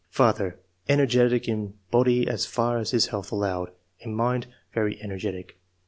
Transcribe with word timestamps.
"Father— 0.09 0.59
Energetic 0.95 1.47
in 1.47 1.75
body 1.91 2.27
as 2.27 2.47
far 2.47 2.79
as 2.79 2.89
his 2.89 3.05
health 3.13 3.31
allowed; 3.31 3.69
in 3.99 4.15
mind, 4.15 4.47
very 4.73 4.99
energetic. 4.99 5.59